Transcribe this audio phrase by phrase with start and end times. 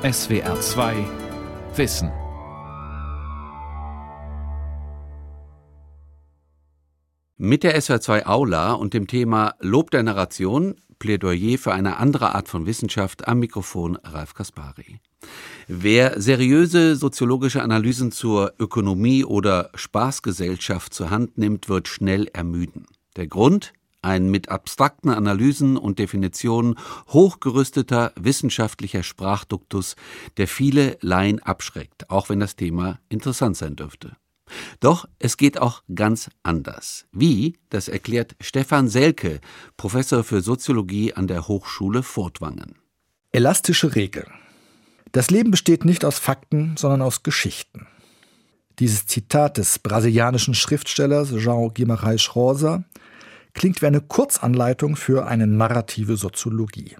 [0.00, 0.94] SWR 2
[1.74, 2.12] Wissen.
[7.36, 12.36] Mit der SWR 2 Aula und dem Thema Lob der Narration, Plädoyer für eine andere
[12.36, 15.00] Art von Wissenschaft am Mikrofon Ralf Kaspari.
[15.66, 22.86] Wer seriöse soziologische Analysen zur Ökonomie oder Spaßgesellschaft zur Hand nimmt, wird schnell ermüden.
[23.16, 23.72] Der Grund?
[24.02, 26.76] Ein mit abstrakten Analysen und Definitionen
[27.08, 29.96] hochgerüsteter wissenschaftlicher Sprachduktus,
[30.36, 34.16] der viele Laien abschreckt, auch wenn das Thema interessant sein dürfte.
[34.80, 37.06] Doch es geht auch ganz anders.
[37.12, 39.40] Wie, das erklärt Stefan Selke,
[39.76, 42.76] Professor für Soziologie an der Hochschule Furtwangen.
[43.30, 44.26] Elastische Regel.
[45.12, 47.86] Das Leben besteht nicht aus Fakten, sondern aus Geschichten.
[48.78, 52.84] Dieses Zitat des brasilianischen Schriftstellers João Guimarães Rosa
[53.58, 56.96] klingt wie eine Kurzanleitung für eine narrative Soziologie.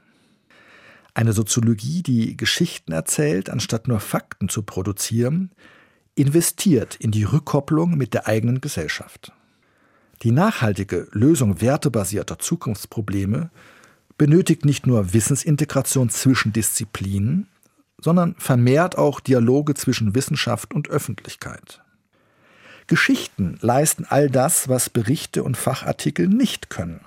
[1.15, 5.53] Eine Soziologie, die Geschichten erzählt, anstatt nur Fakten zu produzieren,
[6.17, 9.33] investiert in die Rückkopplung mit der eigenen Gesellschaft.
[10.23, 13.51] Die nachhaltige Lösung wertebasierter Zukunftsprobleme
[14.17, 17.47] benötigt nicht nur Wissensintegration zwischen Disziplinen,
[18.01, 21.83] sondern vermehrt auch Dialoge zwischen Wissenschaft und Öffentlichkeit.
[22.89, 27.01] Geschichten leisten all das, was Berichte und Fachartikel nicht können.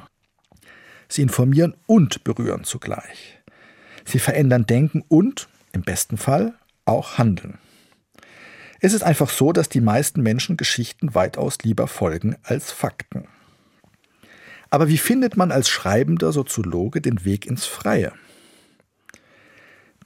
[1.09, 3.39] Sie informieren und berühren zugleich.
[4.05, 6.53] Sie verändern Denken und, im besten Fall,
[6.85, 7.57] auch Handeln.
[8.79, 13.27] Es ist einfach so, dass die meisten Menschen Geschichten weitaus lieber folgen als Fakten.
[14.69, 18.13] Aber wie findet man als schreibender Soziologe den Weg ins Freie?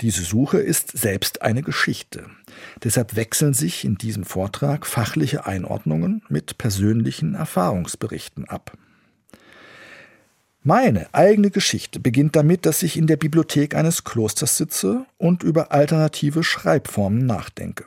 [0.01, 2.25] Diese Suche ist selbst eine Geschichte.
[2.83, 8.77] Deshalb wechseln sich in diesem Vortrag fachliche Einordnungen mit persönlichen Erfahrungsberichten ab.
[10.63, 15.71] Meine eigene Geschichte beginnt damit, dass ich in der Bibliothek eines Klosters sitze und über
[15.71, 17.85] alternative Schreibformen nachdenke.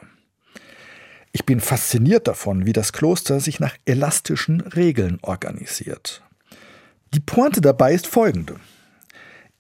[1.33, 6.23] Ich bin fasziniert davon, wie das Kloster sich nach elastischen Regeln organisiert.
[7.13, 8.57] Die Pointe dabei ist folgende.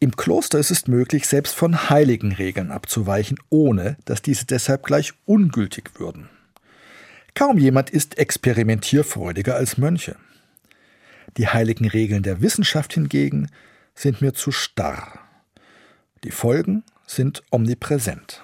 [0.00, 5.12] Im Kloster ist es möglich, selbst von heiligen Regeln abzuweichen, ohne dass diese deshalb gleich
[5.24, 6.28] ungültig würden.
[7.34, 10.16] Kaum jemand ist experimentierfreudiger als Mönche.
[11.36, 13.50] Die heiligen Regeln der Wissenschaft hingegen
[13.94, 15.18] sind mir zu starr.
[16.22, 18.42] Die Folgen sind omnipräsent.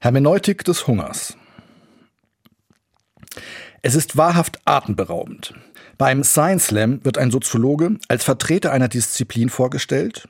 [0.00, 1.36] Hermeneutik des Hungers.
[3.82, 5.54] Es ist wahrhaft atemberaubend.
[5.98, 10.28] Beim Science Slam wird ein Soziologe als Vertreter einer Disziplin vorgestellt,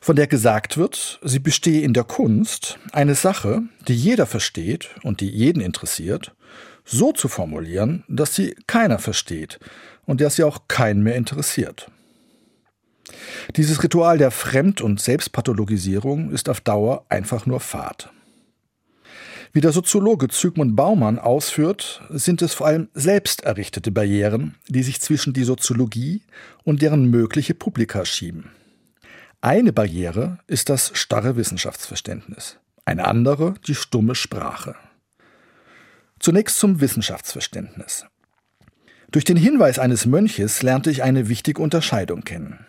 [0.00, 5.20] von der gesagt wird, sie bestehe in der Kunst, eine Sache, die jeder versteht und
[5.20, 6.34] die jeden interessiert,
[6.84, 9.58] so zu formulieren, dass sie keiner versteht
[10.06, 11.90] und der sie auch keinen mehr interessiert.
[13.56, 18.10] Dieses Ritual der Fremd- und Selbstpathologisierung ist auf Dauer einfach nur Fahrt.
[19.52, 25.00] Wie der Soziologe Zygmunt Baumann ausführt, sind es vor allem selbst errichtete Barrieren, die sich
[25.00, 26.22] zwischen die Soziologie
[26.62, 28.50] und deren mögliche Publika schieben.
[29.40, 34.76] Eine Barriere ist das starre Wissenschaftsverständnis, eine andere die stumme Sprache.
[36.20, 38.06] Zunächst zum Wissenschaftsverständnis.
[39.10, 42.66] Durch den Hinweis eines Mönches lernte ich eine wichtige Unterscheidung kennen.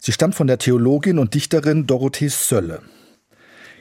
[0.00, 2.82] Sie stammt von der Theologin und Dichterin Dorothee Sölle.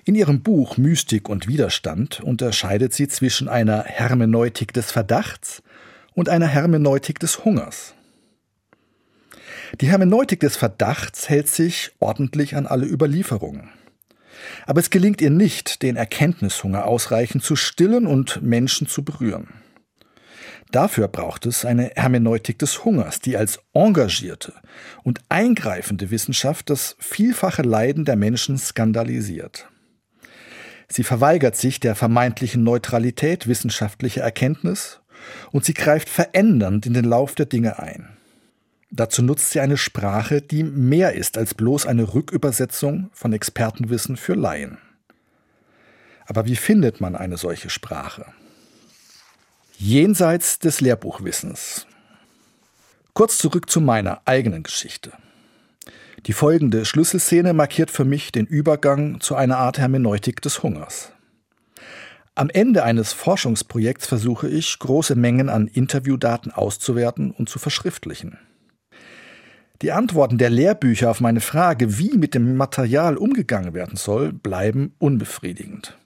[0.04, 5.62] In ihrem Buch Mystik und Widerstand unterscheidet sie zwischen einer Hermeneutik des Verdachts
[6.16, 7.94] und einer Hermeneutik des Hungers.
[9.80, 13.70] Die Hermeneutik des Verdachts hält sich ordentlich an alle Überlieferungen.
[14.66, 19.50] Aber es gelingt ihr nicht, den Erkenntnishunger ausreichend zu stillen und Menschen zu berühren.
[20.72, 24.54] Dafür braucht es eine Hermeneutik des Hungers, die als engagierte
[25.04, 29.71] und eingreifende Wissenschaft das vielfache Leiden der Menschen skandalisiert.
[30.92, 35.00] Sie verweigert sich der vermeintlichen Neutralität wissenschaftlicher Erkenntnis
[35.52, 38.10] und sie greift verändernd in den Lauf der Dinge ein.
[38.90, 44.34] Dazu nutzt sie eine Sprache, die mehr ist als bloß eine Rückübersetzung von Expertenwissen für
[44.34, 44.80] Laien.
[46.26, 48.26] Aber wie findet man eine solche Sprache?
[49.78, 51.88] Jenseits des Lehrbuchwissens.
[53.14, 55.14] Kurz zurück zu meiner eigenen Geschichte.
[56.28, 61.12] Die folgende Schlüsselszene markiert für mich den Übergang zu einer Art Hermeneutik des Hungers.
[62.36, 68.38] Am Ende eines Forschungsprojekts versuche ich, große Mengen an Interviewdaten auszuwerten und zu verschriftlichen.
[69.82, 74.94] Die Antworten der Lehrbücher auf meine Frage, wie mit dem Material umgegangen werden soll, bleiben
[75.00, 75.98] unbefriedigend.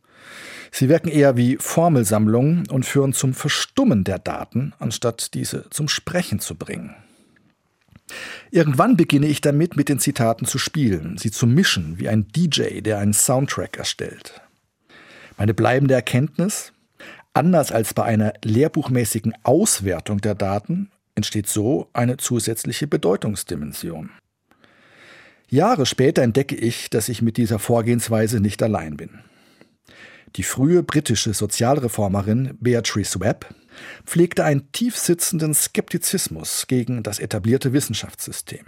[0.71, 6.39] Sie wirken eher wie Formelsammlungen und führen zum Verstummen der Daten, anstatt diese zum Sprechen
[6.39, 6.95] zu bringen.
[8.51, 12.81] Irgendwann beginne ich damit, mit den Zitaten zu spielen, sie zu mischen, wie ein DJ,
[12.81, 14.41] der einen Soundtrack erstellt.
[15.37, 16.71] Meine bleibende Erkenntnis,
[17.33, 24.11] anders als bei einer lehrbuchmäßigen Auswertung der Daten, entsteht so eine zusätzliche Bedeutungsdimension.
[25.49, 29.19] Jahre später entdecke ich, dass ich mit dieser Vorgehensweise nicht allein bin.
[30.35, 33.53] Die frühe britische Sozialreformerin Beatrice Webb
[34.05, 38.65] pflegte einen tiefsitzenden Skeptizismus gegen das etablierte Wissenschaftssystem.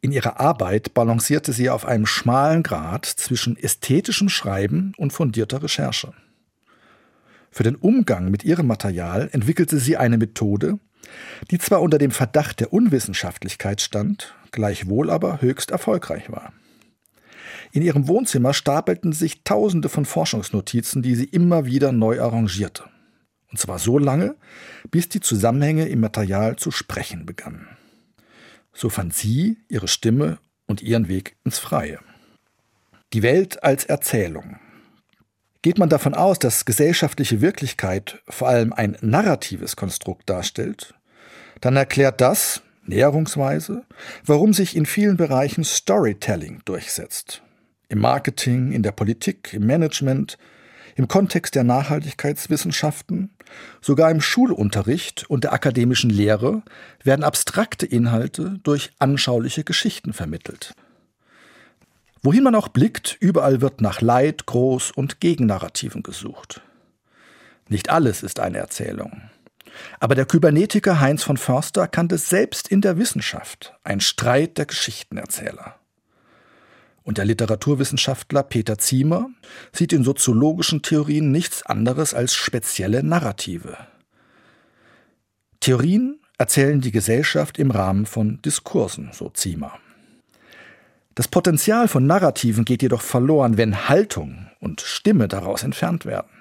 [0.00, 6.12] In ihrer Arbeit balancierte sie auf einem schmalen Grat zwischen ästhetischem Schreiben und fundierter Recherche.
[7.50, 10.78] Für den Umgang mit ihrem Material entwickelte sie eine Methode,
[11.50, 16.52] die zwar unter dem Verdacht der Unwissenschaftlichkeit stand, gleichwohl aber höchst erfolgreich war.
[17.72, 22.84] In ihrem Wohnzimmer stapelten sich Tausende von Forschungsnotizen, die sie immer wieder neu arrangierte.
[23.50, 24.36] Und zwar so lange,
[24.90, 27.68] bis die Zusammenhänge im Material zu sprechen begannen.
[28.72, 32.00] So fand sie ihre Stimme und ihren Weg ins Freie.
[33.12, 34.58] Die Welt als Erzählung.
[35.62, 40.94] Geht man davon aus, dass gesellschaftliche Wirklichkeit vor allem ein narratives Konstrukt darstellt,
[41.60, 43.84] dann erklärt das, näherungsweise,
[44.24, 47.42] warum sich in vielen Bereichen Storytelling durchsetzt.
[47.88, 50.38] Im Marketing, in der Politik, im Management,
[50.96, 53.30] im Kontext der Nachhaltigkeitswissenschaften,
[53.80, 56.62] sogar im Schulunterricht und der akademischen Lehre
[57.04, 60.74] werden abstrakte Inhalte durch anschauliche Geschichten vermittelt.
[62.22, 66.62] Wohin man auch blickt, überall wird nach Leid, Groß- und Gegennarrativen gesucht.
[67.68, 69.22] Nicht alles ist eine Erzählung.
[70.00, 75.76] Aber der Kybernetiker Heinz von Förster kannte selbst in der Wissenschaft ein Streit der Geschichtenerzähler.
[77.06, 79.30] Und der Literaturwissenschaftler Peter Ziemer
[79.72, 83.76] sieht in soziologischen Theorien nichts anderes als spezielle Narrative.
[85.60, 89.78] Theorien erzählen die Gesellschaft im Rahmen von Diskursen, so Ziemer.
[91.14, 96.35] Das Potenzial von Narrativen geht jedoch verloren, wenn Haltung und Stimme daraus entfernt werden.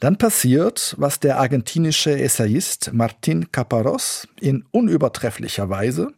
[0.00, 6.12] Dann passiert, was der argentinische Essayist Martin Caparros in unübertrefflicher Weise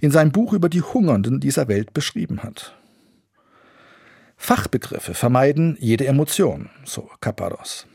[0.00, 2.74] in seinem Buch über die Hungernden dieser Welt beschrieben hat.
[4.38, 7.86] Fachbegriffe vermeiden jede Emotion, so Caparros.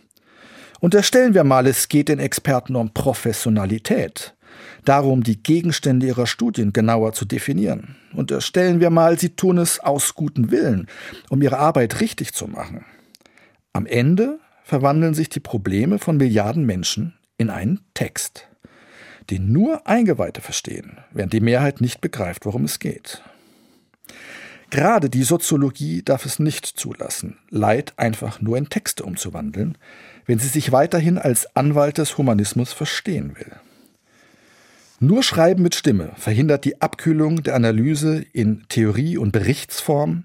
[0.80, 4.36] Unterstellen wir mal, es geht den Experten um Professionalität,
[4.86, 7.96] darum, die Gegenstände ihrer Studien genauer zu definieren.
[8.14, 10.88] Unterstellen wir mal, sie tun es aus gutem Willen,
[11.30, 12.86] um ihre Arbeit richtig zu machen.
[13.74, 14.40] Am Ende
[14.72, 18.48] verwandeln sich die Probleme von Milliarden Menschen in einen Text,
[19.30, 23.22] den nur Eingeweihte verstehen, während die Mehrheit nicht begreift, worum es geht.
[24.70, 29.78] Gerade die Soziologie darf es nicht zulassen, Leid einfach nur in Texte umzuwandeln,
[30.26, 33.52] wenn sie sich weiterhin als Anwalt des Humanismus verstehen will.
[35.02, 40.24] Nur Schreiben mit Stimme verhindert die Abkühlung der Analyse in Theorie und Berichtsform,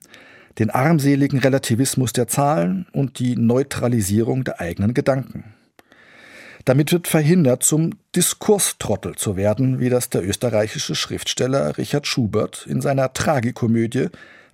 [0.59, 5.57] den armseligen Relativismus der Zahlen und die Neutralisierung der eigenen Gedanken.
[6.65, 12.81] Damit wird verhindert, zum Diskurstrottel zu werden, wie das der österreichische Schriftsteller Richard Schubert in
[12.81, 14.09] seiner Tragikomödie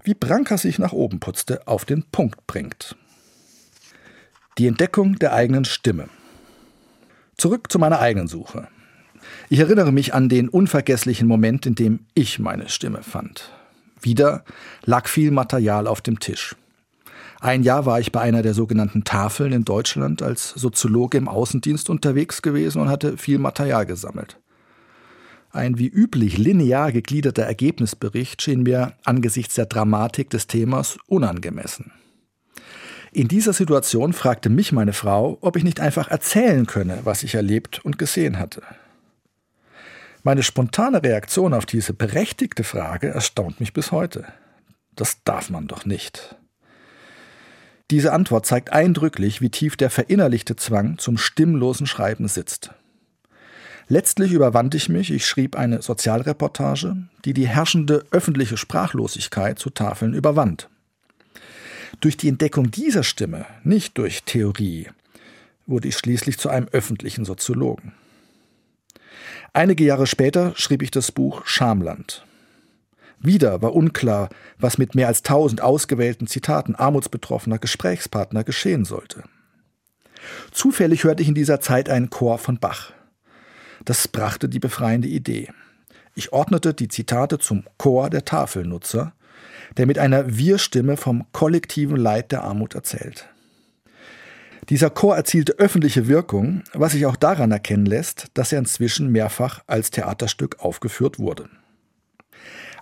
[0.04, 2.96] Wie Branka sich nach oben putzte auf den Punkt bringt.
[4.58, 6.08] Die Entdeckung der eigenen Stimme.
[7.38, 8.68] Zurück zu meiner eigenen Suche.
[9.48, 13.50] Ich erinnere mich an den unvergesslichen Moment, in dem ich meine Stimme fand.
[14.02, 14.44] Wieder
[14.84, 16.56] lag viel Material auf dem Tisch.
[17.40, 21.90] Ein Jahr war ich bei einer der sogenannten Tafeln in Deutschland als Soziologe im Außendienst
[21.90, 24.38] unterwegs gewesen und hatte viel Material gesammelt.
[25.50, 31.92] Ein wie üblich linear gegliederter Ergebnisbericht schien mir angesichts der Dramatik des Themas unangemessen.
[33.12, 37.34] In dieser Situation fragte mich meine Frau, ob ich nicht einfach erzählen könne, was ich
[37.34, 38.62] erlebt und gesehen hatte.
[40.24, 44.24] Meine spontane Reaktion auf diese berechtigte Frage erstaunt mich bis heute.
[44.94, 46.36] Das darf man doch nicht.
[47.90, 52.70] Diese Antwort zeigt eindrücklich, wie tief der verinnerlichte Zwang zum stimmlosen Schreiben sitzt.
[53.88, 60.14] Letztlich überwand ich mich, ich schrieb eine Sozialreportage, die die herrschende öffentliche Sprachlosigkeit zu Tafeln
[60.14, 60.70] überwand.
[62.00, 64.88] Durch die Entdeckung dieser Stimme, nicht durch Theorie,
[65.66, 67.92] wurde ich schließlich zu einem öffentlichen Soziologen.
[69.52, 72.24] Einige Jahre später schrieb ich das Buch Schamland.
[73.20, 79.22] Wieder war unklar, was mit mehr als tausend ausgewählten Zitaten armutsbetroffener Gesprächspartner geschehen sollte.
[80.50, 82.92] Zufällig hörte ich in dieser Zeit einen Chor von Bach.
[83.84, 85.48] Das brachte die befreiende Idee.
[86.14, 89.12] Ich ordnete die Zitate zum Chor der Tafelnutzer,
[89.76, 93.28] der mit einer Wir-Stimme vom kollektiven Leid der Armut erzählt.
[94.68, 99.62] Dieser Chor erzielte öffentliche Wirkung, was sich auch daran erkennen lässt, dass er inzwischen mehrfach
[99.66, 101.48] als Theaterstück aufgeführt wurde.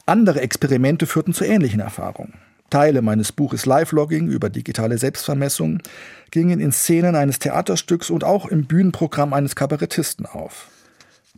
[0.04, 2.34] Andere Experimente führten zu ähnlichen Erfahrungen.
[2.68, 5.82] Teile meines Buches Live-Logging über digitale Selbstvermessung
[6.30, 10.68] gingen in Szenen eines Theaterstücks und auch im Bühnenprogramm eines Kabarettisten auf.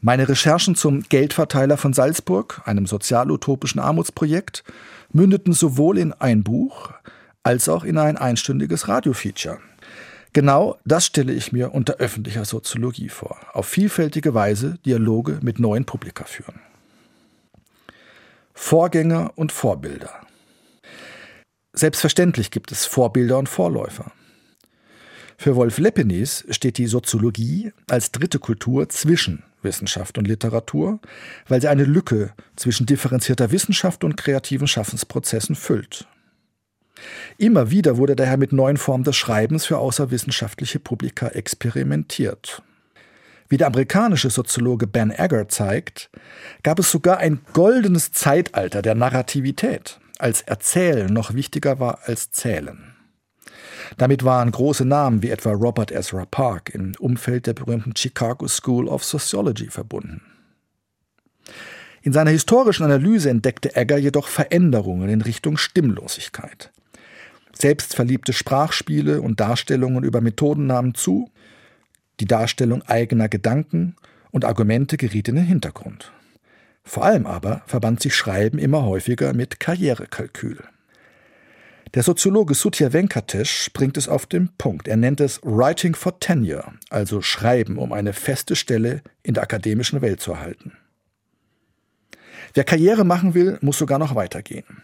[0.01, 4.65] Meine Recherchen zum Geldverteiler von Salzburg, einem sozialutopischen Armutsprojekt,
[5.13, 6.91] mündeten sowohl in ein Buch
[7.45, 9.59] als auch in ein einstündiges Radiofeature.
[10.33, 13.39] Genau das stelle ich mir unter öffentlicher Soziologie vor.
[13.53, 16.61] Auf vielfältige Weise Dialoge mit neuen Publika führen.
[18.55, 20.27] Vorgänger und Vorbilder.
[21.75, 24.13] Selbstverständlich gibt es Vorbilder und Vorläufer.
[25.37, 31.01] Für Wolf Leppenis steht die Soziologie als dritte Kultur zwischen Wissenschaft und Literatur,
[31.49, 36.07] weil sie eine Lücke zwischen differenzierter Wissenschaft und kreativen Schaffensprozessen füllt.
[37.39, 42.63] Immer wieder wurde daher mit neuen Formen des Schreibens für außerwissenschaftliche Publika experimentiert.
[43.49, 46.11] Wie der amerikanische Soziologe Ben Egger zeigt,
[46.63, 52.95] gab es sogar ein goldenes Zeitalter der Narrativität, als Erzählen noch wichtiger war als Zählen.
[53.99, 58.89] Damit waren große Namen wie etwa Robert Ezra Park im Umfeld der berühmten Chicago School
[58.89, 60.23] of Sociology verbunden.
[62.03, 66.73] In seiner historischen Analyse entdeckte Egger jedoch Veränderungen in Richtung Stimmlosigkeit.
[67.63, 71.31] Selbstverliebte Sprachspiele und Darstellungen über Methoden nahmen zu,
[72.19, 73.95] die Darstellung eigener Gedanken
[74.33, 76.11] und Argumente geriet in den Hintergrund.
[76.83, 80.59] Vor allem aber verband sich Schreiben immer häufiger mit Karrierekalkül.
[81.95, 84.89] Der Soziologe Sutya Venkatesh bringt es auf den Punkt.
[84.89, 90.03] Er nennt es Writing for Tenure, also Schreiben, um eine feste Stelle in der akademischen
[90.03, 90.73] Welt zu erhalten.
[92.55, 94.83] Wer Karriere machen will, muss sogar noch weitergehen.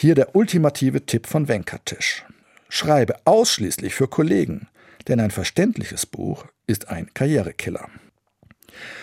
[0.00, 2.24] Hier der ultimative Tipp von Venkatesh.
[2.70, 4.66] Schreibe ausschließlich für Kollegen,
[5.08, 7.86] denn ein verständliches Buch ist ein Karrierekiller.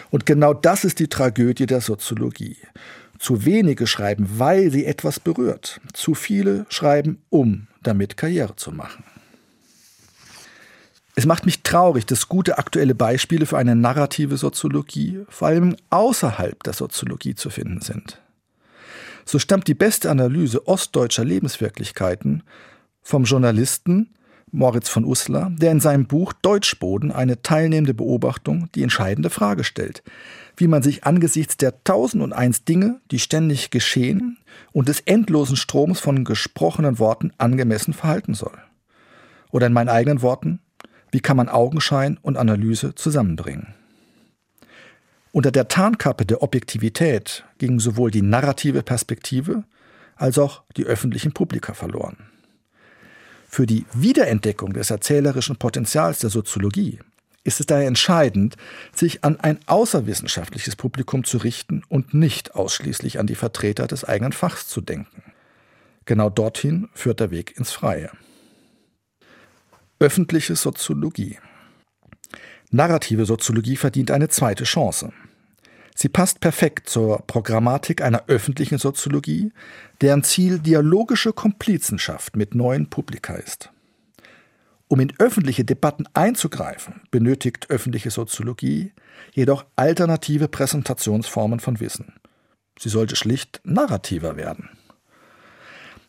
[0.10, 2.58] Und genau das ist die Tragödie der Soziologie.
[3.20, 5.80] Zu wenige schreiben, weil sie etwas berührt.
[5.94, 9.04] Zu viele schreiben, um damit Karriere zu machen.
[11.14, 16.64] Es macht mich traurig, dass gute aktuelle Beispiele für eine narrative Soziologie vor allem außerhalb
[16.64, 18.20] der Soziologie zu finden sind.
[19.28, 22.44] So stammt die beste Analyse ostdeutscher Lebenswirklichkeiten
[23.02, 24.14] vom Journalisten
[24.54, 30.02] Moritz von Uslar, der in seinem Buch Deutschboden eine teilnehmende Beobachtung die entscheidende Frage stellt,
[30.56, 34.38] wie man sich angesichts der tausend und eins Dinge, die ständig geschehen
[34.72, 38.58] und des endlosen Stroms von gesprochenen Worten angemessen verhalten soll.
[39.52, 40.60] Oder in meinen eigenen Worten,
[41.12, 43.77] wie kann man Augenschein und Analyse zusammenbringen?
[45.38, 49.66] Unter der Tarnkappe der Objektivität ging sowohl die narrative Perspektive
[50.16, 52.32] als auch die öffentlichen Publika verloren.
[53.48, 57.02] Für die Wiederentdeckung des erzählerischen Potenzials der Soziologie
[57.44, 58.56] ist es daher entscheidend,
[58.96, 64.34] sich an ein außerwissenschaftliches Publikum zu richten und nicht ausschließlich an die Vertreter des eigenen
[64.34, 65.22] Fachs zu denken.
[66.06, 68.10] Genau dorthin führt der Weg ins Freie.
[70.00, 71.38] Öffentliche Soziologie.
[72.72, 75.14] Narrative Soziologie verdient eine zweite Chance.
[76.00, 79.52] Sie passt perfekt zur Programmatik einer öffentlichen Soziologie,
[80.00, 83.72] deren Ziel dialogische Komplizenschaft mit neuen Publika ist.
[84.88, 88.94] Um in öffentliche Debatten einzugreifen, benötigt öffentliche Soziologie
[89.34, 92.14] jedoch alternative Präsentationsformen von Wissen.
[92.78, 94.70] Sie sollte schlicht narrativer werden.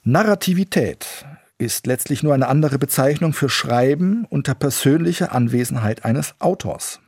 [0.04, 1.24] Narrativität
[1.56, 7.00] ist letztlich nur eine andere Bezeichnung für Schreiben unter persönlicher Anwesenheit eines Autors.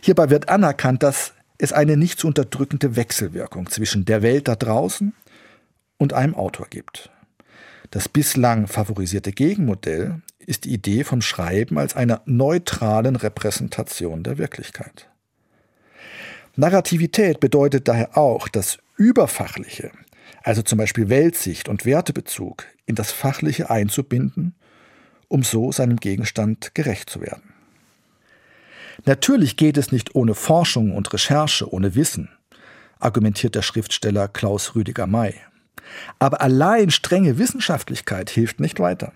[0.00, 5.12] Hierbei wird anerkannt, dass es eine nicht zu unterdrückende Wechselwirkung zwischen der Welt da draußen
[5.98, 7.10] und einem Autor gibt.
[7.90, 15.08] Das bislang favorisierte Gegenmodell ist die Idee vom Schreiben als einer neutralen Repräsentation der Wirklichkeit.
[16.56, 19.90] Narrativität bedeutet daher auch, das Überfachliche,
[20.42, 24.54] also zum Beispiel Weltsicht und Wertebezug, in das Fachliche einzubinden,
[25.28, 27.53] um so seinem Gegenstand gerecht zu werden.
[29.04, 32.28] Natürlich geht es nicht ohne Forschung und Recherche, ohne Wissen,
[32.98, 35.34] argumentiert der Schriftsteller Klaus Rüdiger May.
[36.18, 39.12] Aber allein strenge Wissenschaftlichkeit hilft nicht weiter.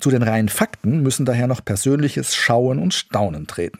[0.00, 3.78] Zu den reinen Fakten müssen daher noch persönliches Schauen und Staunen treten.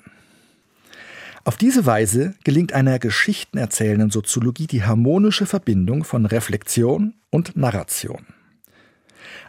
[1.44, 8.26] Auf diese Weise gelingt einer geschichtenerzählenden Soziologie die harmonische Verbindung von Reflexion und Narration.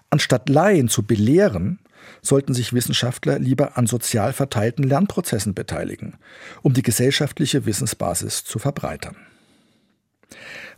[0.09, 1.79] Anstatt Laien zu belehren,
[2.23, 6.17] sollten sich Wissenschaftler lieber an sozial verteilten Lernprozessen beteiligen,
[6.63, 9.15] um die gesellschaftliche Wissensbasis zu verbreitern.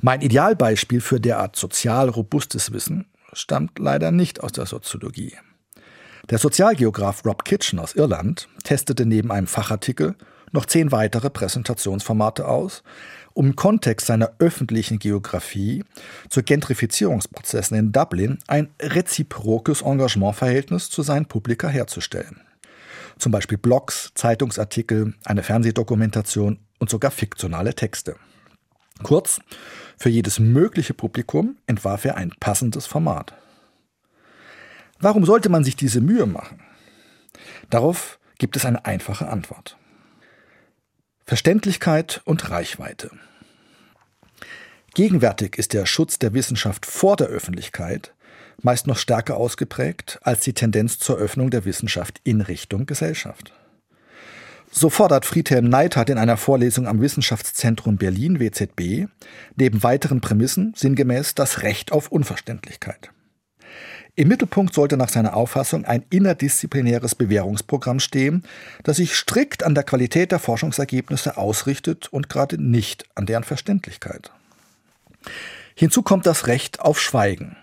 [0.01, 5.37] Mein Idealbeispiel für derart sozial robustes Wissen stammt leider nicht aus der Soziologie.
[6.29, 10.15] Der Sozialgeograf Rob Kitchen aus Irland testete neben einem Fachartikel
[10.51, 12.81] noch zehn weitere Präsentationsformate aus,
[13.35, 15.83] um im Kontext seiner öffentlichen Geografie
[16.29, 22.41] zu Gentrifizierungsprozessen in Dublin ein reziprokes Engagementverhältnis zu seinen Publika herzustellen.
[23.19, 28.15] Zum Beispiel Blogs, Zeitungsartikel, eine Fernsehdokumentation und sogar fiktionale Texte.
[29.03, 29.41] Kurz,
[29.97, 33.33] für jedes mögliche Publikum entwarf er ein passendes Format.
[34.99, 36.61] Warum sollte man sich diese Mühe machen?
[37.69, 39.77] Darauf gibt es eine einfache Antwort.
[41.27, 43.09] Verständlichkeit und Reichweite.
[44.93, 48.13] Gegenwärtig ist der Schutz der Wissenschaft vor der Öffentlichkeit
[48.61, 53.53] meist noch stärker ausgeprägt als die Tendenz zur Öffnung der Wissenschaft in Richtung Gesellschaft.
[54.71, 59.07] So fordert Friedhelm Neithardt in einer Vorlesung am Wissenschaftszentrum Berlin WZB
[59.55, 63.09] neben weiteren Prämissen sinngemäß das Recht auf Unverständlichkeit.
[64.17, 68.43] Im Mittelpunkt sollte nach seiner Auffassung ein innerdisziplinäres Bewährungsprogramm stehen,
[68.83, 74.31] das sich strikt an der Qualität der Forschungsergebnisse ausrichtet und gerade nicht an deren Verständlichkeit.
[75.75, 77.57] Hinzu kommt das Recht auf Schweigen.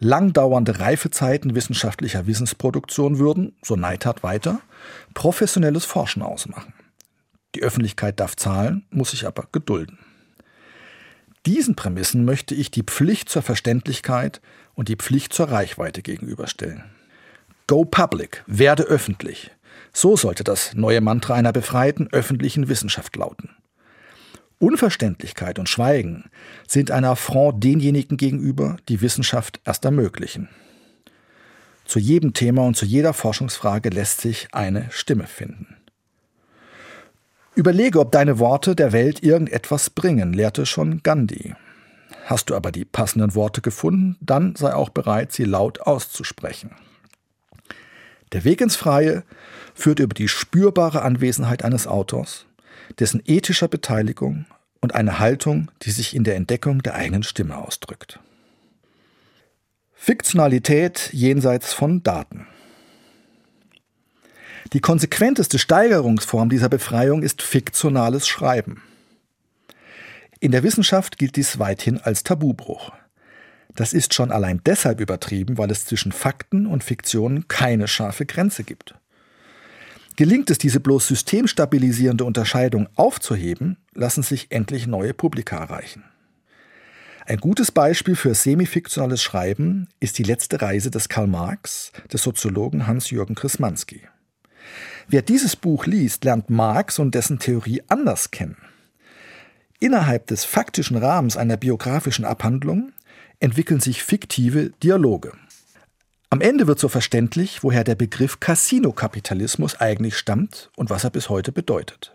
[0.00, 4.60] Langdauernde Reifezeiten wissenschaftlicher Wissensproduktion würden, so Neidhardt weiter,
[5.14, 6.74] professionelles Forschen ausmachen.
[7.54, 9.98] Die Öffentlichkeit darf zahlen, muss sich aber gedulden.
[11.46, 14.40] Diesen Prämissen möchte ich die Pflicht zur Verständlichkeit
[14.76, 16.84] und die Pflicht zur Reichweite gegenüberstellen.
[17.66, 19.50] Go public, werde öffentlich.
[19.92, 23.50] So sollte das neue Mantra einer befreiten öffentlichen Wissenschaft lauten.
[24.58, 26.30] Unverständlichkeit und Schweigen
[26.68, 30.48] sind ein Affront denjenigen gegenüber, die Wissenschaft erst ermöglichen.
[31.84, 35.76] Zu jedem Thema und zu jeder Forschungsfrage lässt sich eine Stimme finden.
[37.54, 41.54] Überlege, ob deine Worte der Welt irgendetwas bringen, lehrte schon Gandhi.
[42.26, 46.72] Hast du aber die passenden Worte gefunden, dann sei auch bereit, sie laut auszusprechen.
[48.32, 49.22] Der Weg ins Freie
[49.74, 52.46] führt über die spürbare Anwesenheit eines Autors,
[52.98, 54.44] dessen ethischer Beteiligung
[54.80, 58.18] und eine Haltung, die sich in der Entdeckung der eigenen Stimme ausdrückt.
[59.94, 62.48] Fiktionalität jenseits von Daten.
[64.72, 68.82] Die konsequenteste Steigerungsform dieser Befreiung ist fiktionales Schreiben.
[70.40, 72.92] In der Wissenschaft gilt dies weithin als Tabubruch.
[73.74, 78.64] Das ist schon allein deshalb übertrieben, weil es zwischen Fakten und Fiktionen keine scharfe Grenze
[78.64, 78.94] gibt.
[80.16, 86.04] Gelingt es, diese bloß systemstabilisierende Unterscheidung aufzuheben, lassen sich endlich neue Publika erreichen.
[87.26, 92.86] Ein gutes Beispiel für semifiktionales Schreiben ist die letzte Reise des Karl Marx, des Soziologen
[92.86, 94.02] Hans-Jürgen Krismanski.
[95.08, 98.56] Wer dieses Buch liest, lernt Marx und dessen Theorie anders kennen.
[99.78, 102.92] Innerhalb des faktischen Rahmens einer biografischen Abhandlung
[103.40, 105.32] entwickeln sich fiktive Dialoge.
[106.30, 111.28] Am Ende wird so verständlich, woher der Begriff Casino-Kapitalismus eigentlich stammt und was er bis
[111.28, 112.14] heute bedeutet.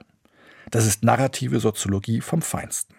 [0.69, 2.95] Das ist narrative Soziologie vom Feinsten.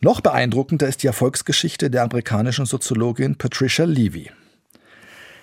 [0.00, 4.30] Noch beeindruckender ist die Erfolgsgeschichte der amerikanischen Soziologin Patricia Levy.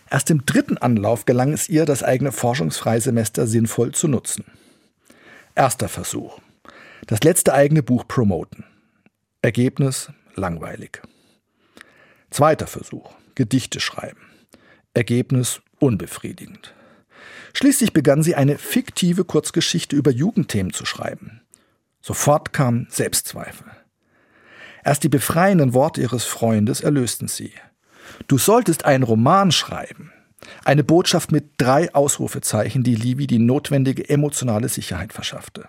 [0.10, 4.46] Erst im dritten Anlauf gelang es ihr, das eigene Forschungsfreisemester sinnvoll zu nutzen.
[5.54, 6.40] Erster Versuch.
[7.06, 8.66] Das letzte eigene Buch promoten.
[9.42, 11.02] Ergebnis langweilig.
[12.32, 13.14] Zweiter Versuch.
[13.36, 14.22] Gedichte schreiben.
[14.94, 16.74] Ergebnis unbefriedigend.
[17.54, 21.42] Schließlich begann sie eine fiktive Kurzgeschichte über Jugendthemen zu schreiben.
[22.02, 23.68] Sofort kamen Selbstzweifel.
[24.84, 27.52] Erst die befreienden Worte ihres Freundes erlösten sie.
[28.28, 30.12] Du solltest einen Roman schreiben.
[30.64, 35.68] Eine Botschaft mit drei Ausrufezeichen, die Livy die notwendige emotionale Sicherheit verschaffte.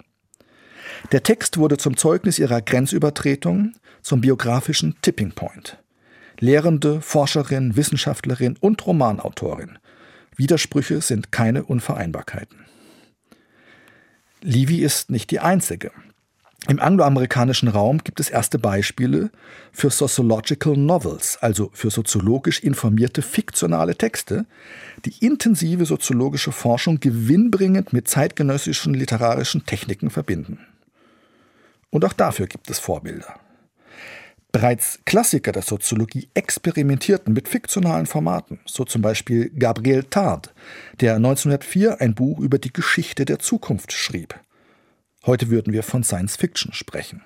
[1.12, 5.78] Der Text wurde zum Zeugnis ihrer Grenzübertretung, zum biografischen Tipping Point.
[6.38, 9.78] Lehrende, Forscherin, Wissenschaftlerin und Romanautorin.
[10.36, 12.66] Widersprüche sind keine Unvereinbarkeiten.
[14.40, 15.90] Livy ist nicht die einzige.
[16.68, 19.30] Im angloamerikanischen Raum gibt es erste Beispiele
[19.72, 24.44] für Sociological Novels, also für soziologisch informierte fiktionale Texte,
[25.04, 30.58] die intensive soziologische Forschung gewinnbringend mit zeitgenössischen literarischen Techniken verbinden.
[31.90, 33.40] Und auch dafür gibt es Vorbilder.
[34.50, 40.54] Bereits Klassiker der Soziologie experimentierten mit fiktionalen Formaten, so zum Beispiel Gabriel Tard,
[41.00, 44.34] der 1904 ein Buch über die Geschichte der Zukunft schrieb.
[45.26, 47.22] Heute würden wir von Science Fiction sprechen.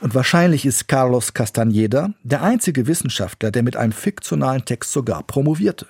[0.00, 5.86] Und wahrscheinlich ist Carlos Castaneda der einzige Wissenschaftler, der mit einem fiktionalen Text sogar promovierte.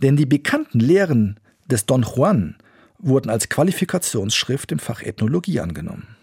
[0.00, 2.56] Denn die bekannten Lehren des Don Juan
[2.98, 6.16] wurden als Qualifikationsschrift im Fach Ethnologie angenommen.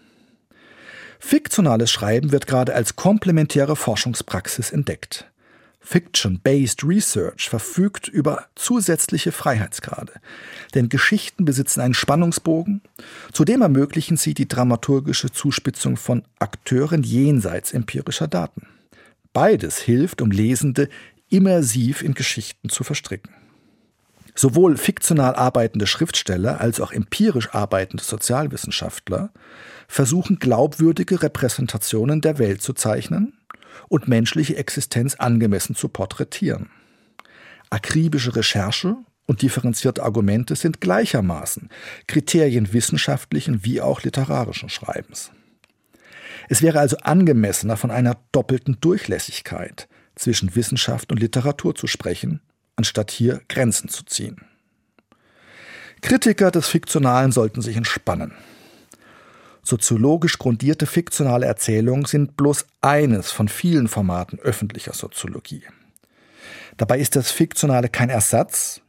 [1.18, 5.30] Fiktionales Schreiben wird gerade als komplementäre Forschungspraxis entdeckt.
[5.80, 10.12] Fiction-Based Research verfügt über zusätzliche Freiheitsgrade,
[10.74, 12.82] denn Geschichten besitzen einen Spannungsbogen,
[13.32, 18.66] zudem ermöglichen sie die dramaturgische Zuspitzung von Akteuren jenseits empirischer Daten.
[19.32, 20.88] Beides hilft, um Lesende
[21.30, 23.30] immersiv in Geschichten zu verstricken.
[24.38, 29.32] Sowohl fiktional arbeitende Schriftsteller als auch empirisch arbeitende Sozialwissenschaftler
[29.88, 33.36] versuchen glaubwürdige Repräsentationen der Welt zu zeichnen
[33.88, 36.70] und menschliche Existenz angemessen zu porträtieren.
[37.70, 41.68] Akribische Recherche und differenzierte Argumente sind gleichermaßen
[42.06, 45.32] Kriterien wissenschaftlichen wie auch literarischen Schreibens.
[46.48, 52.40] Es wäre also angemessener, von einer doppelten Durchlässigkeit zwischen Wissenschaft und Literatur zu sprechen,
[52.78, 54.36] anstatt hier Grenzen zu ziehen.
[56.00, 58.32] Kritiker des Fiktionalen sollten sich entspannen.
[59.64, 65.64] Soziologisch grundierte fiktionale Erzählungen sind bloß eines von vielen Formaten öffentlicher Soziologie.
[66.76, 68.80] Dabei ist das Fiktionale kein Ersatz,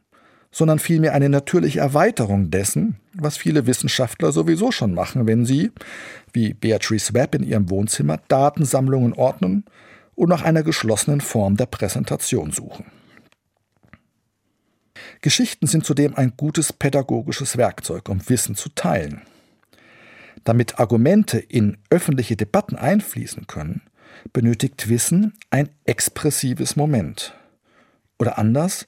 [0.52, 5.72] sondern vielmehr eine natürliche Erweiterung dessen, was viele Wissenschaftler sowieso schon machen, wenn sie,
[6.32, 9.64] wie Beatrice Webb in ihrem Wohnzimmer, Datensammlungen ordnen
[10.14, 12.86] und nach einer geschlossenen Form der Präsentation suchen.
[15.20, 19.22] Geschichten sind zudem ein gutes pädagogisches Werkzeug, um Wissen zu teilen.
[20.44, 23.82] Damit Argumente in öffentliche Debatten einfließen können,
[24.32, 27.34] benötigt Wissen ein expressives Moment.
[28.18, 28.86] Oder anders,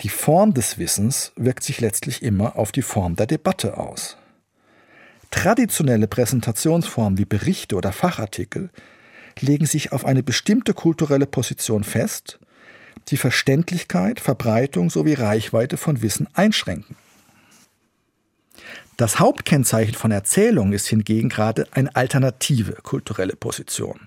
[0.00, 4.16] die Form des Wissens wirkt sich letztlich immer auf die Form der Debatte aus.
[5.30, 8.70] Traditionelle Präsentationsformen wie Berichte oder Fachartikel
[9.40, 12.38] legen sich auf eine bestimmte kulturelle Position fest,
[13.08, 16.96] die Verständlichkeit, Verbreitung sowie Reichweite von Wissen einschränken.
[18.96, 24.06] Das Hauptkennzeichen von Erzählung ist hingegen gerade eine alternative kulturelle Position,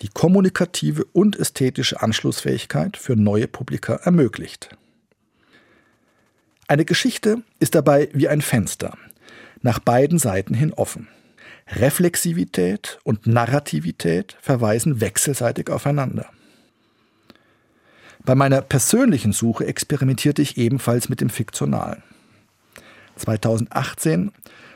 [0.00, 4.70] die kommunikative und ästhetische Anschlussfähigkeit für neue Publika ermöglicht.
[6.66, 8.96] Eine Geschichte ist dabei wie ein Fenster,
[9.60, 11.08] nach beiden Seiten hin offen.
[11.68, 16.30] Reflexivität und Narrativität verweisen wechselseitig aufeinander.
[18.24, 22.02] Bei meiner persönlichen Suche experimentierte ich ebenfalls mit dem Fiktionalen.
[23.16, 24.30] 2018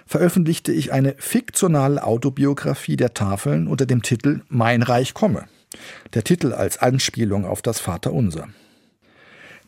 [0.05, 5.45] veröffentlichte ich eine fiktionale Autobiografie der Tafeln unter dem Titel Mein Reich komme.
[6.15, 8.49] Der Titel als Anspielung auf das Vaterunser.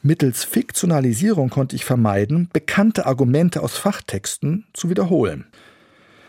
[0.03, 5.47] Mittels Fiktionalisierung konnte ich vermeiden, bekannte Argumente aus Fachtexten zu wiederholen.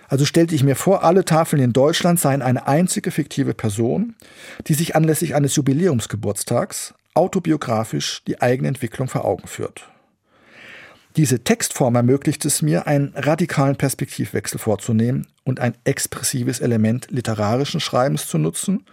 [0.08, 4.16] Also stellte ich mir vor, alle Tafeln in Deutschland seien eine einzige fiktive Person,
[4.68, 9.90] die sich anlässlich eines Jubiläumsgeburtstags autobiografisch die eigene Entwicklung vor Augen führt.
[11.16, 18.28] Diese Textform ermöglicht es mir, einen radikalen Perspektivwechsel vorzunehmen und ein expressives Element literarischen Schreibens
[18.28, 18.86] zu nutzen,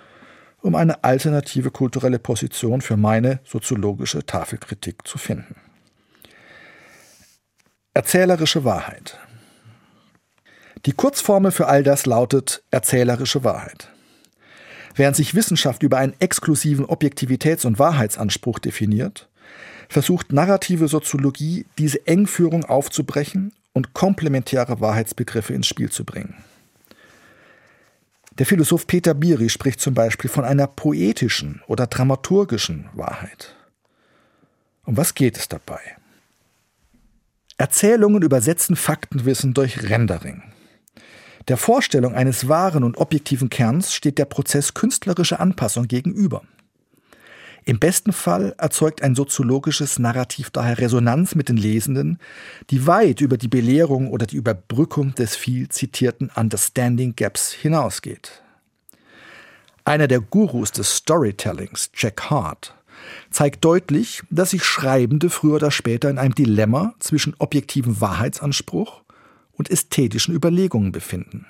[0.63, 5.57] um eine alternative kulturelle Position für meine soziologische Tafelkritik zu finden.
[7.95, 9.19] Erzählerische Wahrheit.
[10.87, 13.91] Die Kurzformel für all das lautet erzählerische Wahrheit.
[14.97, 19.29] Während sich Wissenschaft über einen exklusiven Objektivitäts- und Wahrheitsanspruch definiert,
[19.91, 26.35] versucht narrative Soziologie, diese Engführung aufzubrechen und komplementäre Wahrheitsbegriffe ins Spiel zu bringen.
[28.39, 33.55] Der Philosoph Peter Biri spricht zum Beispiel von einer poetischen oder dramaturgischen Wahrheit.
[34.85, 35.81] Um was geht es dabei?
[37.59, 40.43] Erzählungen übersetzen Faktenwissen durch Rendering.
[41.49, 46.43] Der Vorstellung eines wahren und objektiven Kerns steht der Prozess künstlerischer Anpassung gegenüber.
[47.65, 52.19] Im besten Fall erzeugt ein soziologisches Narrativ daher Resonanz mit den Lesenden,
[52.71, 58.43] die weit über die Belehrung oder die Überbrückung des viel zitierten Understanding Gaps hinausgeht.
[59.85, 62.75] Einer der Gurus des Storytellings, Jack Hart,
[63.31, 69.03] zeigt deutlich, dass sich Schreibende früher oder später in einem Dilemma zwischen objektivem Wahrheitsanspruch
[69.57, 71.47] und ästhetischen Überlegungen befinden.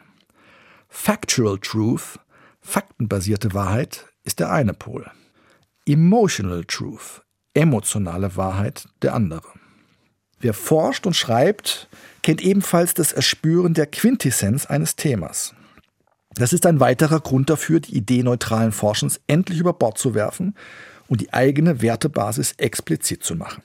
[0.89, 2.19] Factual Truth,
[2.61, 5.11] faktenbasierte Wahrheit, ist der eine Pol.
[5.87, 7.23] Emotional Truth,
[7.55, 9.49] emotionale Wahrheit der andere.
[10.39, 11.89] Wer forscht und schreibt,
[12.23, 15.55] kennt ebenfalls das Erspüren der Quintessenz eines Themas.
[16.35, 20.55] Das ist ein weiterer Grund dafür, die Idee neutralen Forschens endlich über Bord zu werfen
[21.09, 23.63] und die eigene Wertebasis explizit zu machen.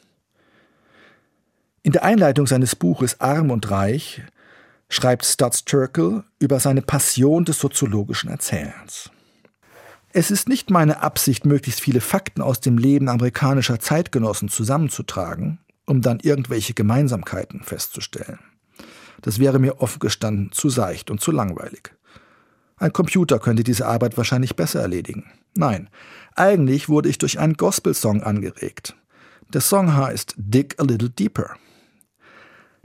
[1.83, 4.21] In der Einleitung seines Buches Arm und Reich
[4.91, 9.09] schreibt Stutz Turkel über seine Passion des soziologischen Erzählens.
[10.13, 16.01] Es ist nicht meine Absicht, möglichst viele Fakten aus dem Leben amerikanischer Zeitgenossen zusammenzutragen, um
[16.01, 18.39] dann irgendwelche Gemeinsamkeiten festzustellen.
[19.21, 21.95] Das wäre mir offen gestanden zu seicht und zu langweilig.
[22.77, 25.31] Ein Computer könnte diese Arbeit wahrscheinlich besser erledigen.
[25.55, 25.89] Nein,
[26.35, 28.95] Eigentlich wurde ich durch einen Gospel-Song angeregt.
[29.53, 31.55] Der Song heißt Dig a Little Deeper.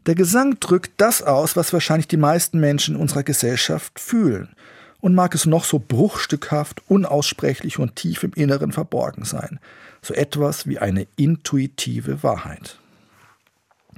[0.07, 4.55] Der Gesang drückt das aus, was wahrscheinlich die meisten Menschen in unserer Gesellschaft fühlen.
[5.01, 9.61] Und mag es noch so bruchstückhaft, unaussprechlich und tief im Inneren verborgen sein.
[10.03, 12.79] So etwas wie eine intuitive Wahrheit.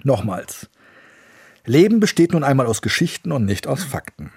[0.02, 0.68] Nochmals.
[1.64, 4.32] Leben besteht nun einmal aus Geschichten und nicht aus Fakten.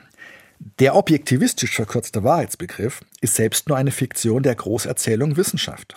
[0.79, 5.95] Der objektivistisch verkürzte Wahrheitsbegriff ist selbst nur eine Fiktion der Großerzählung Wissenschaft.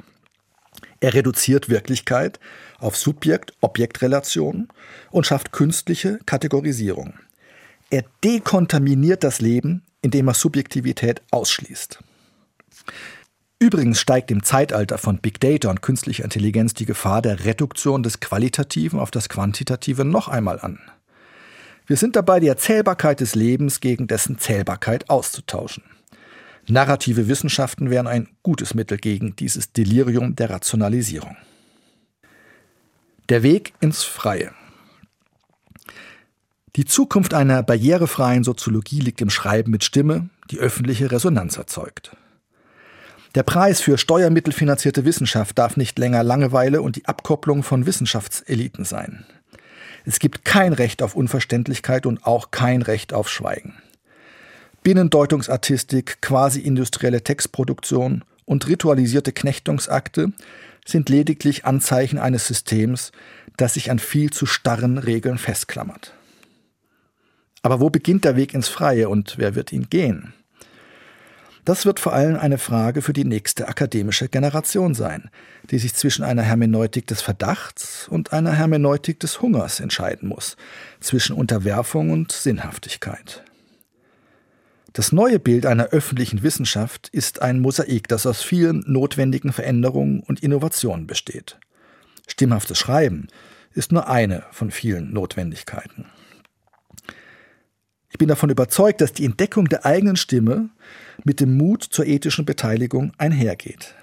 [1.01, 2.41] Er reduziert Wirklichkeit
[2.85, 4.69] auf Subjekt-Objekt-Relationen
[5.11, 7.15] und schafft künstliche Kategorisierung.
[7.91, 11.99] Er dekontaminiert das Leben, indem er Subjektivität ausschließt.
[13.59, 18.21] Übrigens steigt im Zeitalter von Big Data und künstlicher Intelligenz die Gefahr der Reduktion des
[18.21, 20.79] Qualitativen auf das Quantitative noch einmal an.
[21.87, 25.85] Wir sind dabei, die Erzählbarkeit des Lebens gegen dessen Zählbarkeit auszutauschen.
[26.67, 31.37] Narrative Wissenschaften wären ein gutes Mittel gegen dieses Delirium der Rationalisierung.
[33.31, 34.53] Der Weg ins Freie.
[36.77, 42.15] Die Zukunft einer barrierefreien Soziologie liegt im Schreiben mit Stimme, die öffentliche Resonanz erzeugt.
[43.35, 49.25] Der Preis für steuermittelfinanzierte Wissenschaft darf nicht länger Langeweile und die Abkopplung von Wissenschaftseliten sein.
[50.05, 53.73] Es gibt kein Recht auf Unverständlichkeit und auch kein Recht auf Schweigen.
[54.83, 60.33] Binnendeutungsartistik, quasi-industrielle Textproduktion und ritualisierte Knechtungsakte
[60.85, 63.13] sind lediglich Anzeichen eines Systems,
[63.57, 66.15] das sich an viel zu starren Regeln festklammert.
[67.63, 70.35] Aber wo beginnt der Weg ins Freie und wer wird ihn gehen?
[71.65, 75.31] Das wird vor allem eine Frage für die nächste akademische Generation sein,
[75.71, 80.59] die sich zwischen einer Hermeneutik des Verdachts und einer Hermeneutik des Hungers entscheiden muss,
[81.01, 83.45] zwischen Unterwerfung und Sinnhaftigkeit.
[84.95, 90.41] Das neue Bild einer öffentlichen Wissenschaft ist ein Mosaik, das aus vielen notwendigen Veränderungen und
[90.41, 91.59] Innovationen besteht.
[92.29, 93.27] Stimmhaftes Schreiben
[93.73, 96.07] ist nur eine von vielen Notwendigkeiten.
[98.09, 100.71] Ich bin davon überzeugt, dass die Entdeckung der eigenen Stimme
[101.25, 103.97] mit dem Mut zur ethischen Beteiligung einhergeht.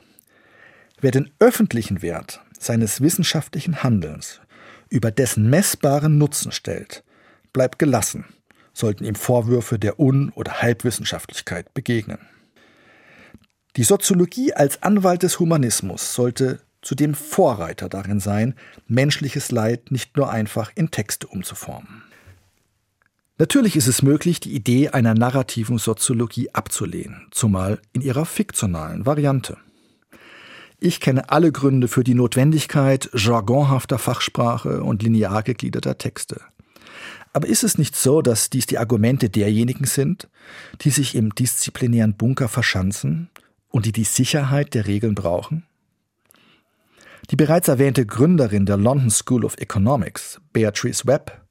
[0.99, 4.41] Wer den öffentlichen Wert seines wissenschaftlichen Handelns
[4.89, 7.05] über dessen messbaren Nutzen stellt,
[7.53, 8.25] bleibt gelassen
[8.73, 12.19] sollten ihm Vorwürfe der Un- oder Halbwissenschaftlichkeit begegnen.
[13.77, 18.55] Die Soziologie als Anwalt des Humanismus sollte zudem Vorreiter darin sein,
[18.87, 22.03] menschliches Leid nicht nur einfach in Texte umzuformen.
[23.37, 29.57] Natürlich ist es möglich, die Idee einer narrativen Soziologie abzulehnen, zumal in ihrer fiktionalen Variante.
[30.79, 36.41] Ich kenne alle Gründe für die Notwendigkeit jargonhafter Fachsprache und linear gegliederter Texte.
[37.33, 40.29] Aber ist es nicht so, dass dies die Argumente derjenigen sind,
[40.81, 43.29] die sich im disziplinären Bunker verschanzen
[43.69, 45.63] und die die Sicherheit der Regeln brauchen?
[47.29, 51.41] Die bereits erwähnte Gründerin der London School of Economics, Beatrice Webb,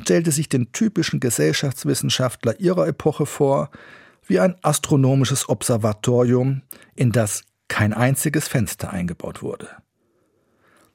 [0.00, 3.70] stellte sich den typischen Gesellschaftswissenschaftler ihrer Epoche vor
[4.26, 6.62] wie ein astronomisches Observatorium,
[6.94, 9.68] in das kein einziges Fenster eingebaut wurde.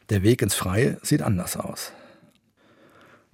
[0.09, 1.91] Der Weg ins Freie sieht anders aus.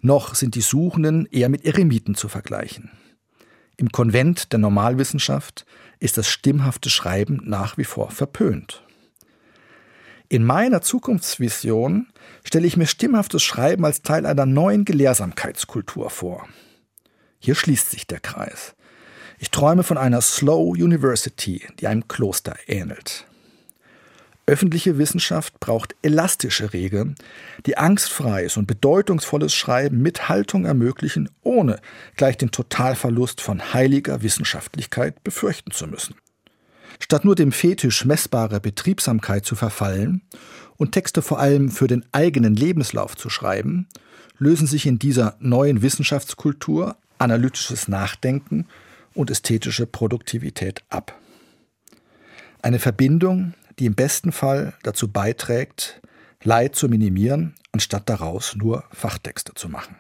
[0.02, 2.92] Noch sind die Suchenden eher mit Eremiten zu vergleichen.
[3.78, 5.66] Im Konvent der Normalwissenschaft
[6.00, 8.84] ist das stimmhafte Schreiben nach wie vor verpönt.
[10.28, 12.08] In meiner Zukunftsvision
[12.44, 16.48] stelle ich mir stimmhaftes Schreiben als Teil einer neuen Gelehrsamkeitskultur vor.
[17.40, 18.76] Hier schließt sich der Kreis.
[19.40, 23.26] Ich träume von einer Slow University, die einem Kloster ähnelt.
[24.50, 27.14] Öffentliche Wissenschaft braucht elastische Regeln,
[27.68, 31.80] die angstfreies und bedeutungsvolles Schreiben mit Haltung ermöglichen, ohne
[32.16, 36.16] gleich den Totalverlust von heiliger Wissenschaftlichkeit befürchten zu müssen.
[36.98, 40.24] Statt nur dem Fetisch messbarer Betriebsamkeit zu verfallen
[40.78, 43.88] und Texte vor allem für den eigenen Lebenslauf zu schreiben,
[44.40, 48.66] lösen sich in dieser neuen Wissenschaftskultur analytisches Nachdenken
[49.14, 51.16] und ästhetische Produktivität ab.
[52.64, 56.02] Eine Verbindung, die im besten Fall dazu beiträgt,
[56.44, 59.96] Leid zu minimieren, anstatt daraus nur Fachtexte zu machen.